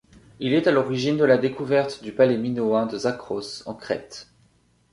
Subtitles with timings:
[0.39, 4.31] Il est à l'origine de la découverte du palais minoen de Zakros, en Crète.